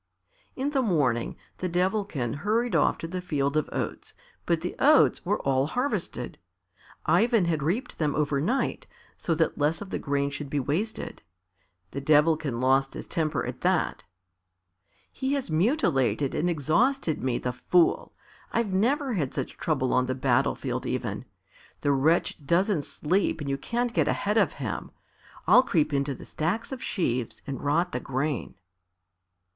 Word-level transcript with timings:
In 0.55 0.71
the 0.71 0.81
morning 0.81 1.35
the 1.59 1.69
Devilkin 1.69 2.33
hurried 2.37 2.73
off 2.75 2.97
to 2.97 3.07
the 3.07 3.21
field 3.21 3.55
of 3.55 3.69
oats, 3.71 4.15
but 4.47 4.61
the 4.61 4.75
oats 4.79 5.23
were 5.23 5.39
all 5.43 5.67
harvested. 5.67 6.39
Ivan 7.05 7.45
had 7.45 7.61
reaped 7.61 7.99
them 7.99 8.15
overnight 8.15 8.87
so 9.15 9.35
that 9.35 9.59
less 9.59 9.79
of 9.79 9.91
the 9.91 9.99
grain 9.99 10.31
should 10.31 10.49
be 10.49 10.59
wasted. 10.59 11.21
The 11.91 12.01
Devilkin 12.01 12.59
lost 12.59 12.95
his 12.95 13.05
temper 13.05 13.45
at 13.45 13.61
that. 13.61 14.03
"He 15.11 15.33
has 15.33 15.51
mutilated 15.51 16.33
and 16.33 16.49
exhausted 16.49 17.21
me, 17.21 17.37
the 17.37 17.53
fool! 17.53 18.15
I've 18.51 18.73
never 18.73 19.13
had 19.13 19.35
such 19.35 19.55
trouble 19.55 19.93
on 19.93 20.07
the 20.07 20.15
battlefield 20.15 20.87
even. 20.87 21.25
The 21.81 21.91
wretch 21.91 22.43
doesn't 22.43 22.85
sleep 22.85 23.39
and 23.39 23.47
you 23.47 23.57
can't 23.59 23.93
get 23.93 24.07
ahead 24.07 24.39
of 24.39 24.53
him. 24.53 24.89
I'll 25.45 25.61
creep 25.61 25.93
into 25.93 26.15
the 26.15 26.25
stacks 26.25 26.71
of 26.71 26.81
sheaves 26.81 27.43
and 27.45 27.61
rot 27.63 27.91
the 27.91 27.99
grain." 27.99 28.55